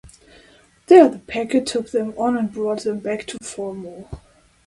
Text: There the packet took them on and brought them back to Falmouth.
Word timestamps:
There 0.87 1.07
the 1.09 1.19
packet 1.19 1.67
took 1.67 1.91
them 1.91 2.15
on 2.17 2.35
and 2.35 2.51
brought 2.51 2.85
them 2.85 3.01
back 3.01 3.27
to 3.27 3.37
Falmouth. 3.43 4.07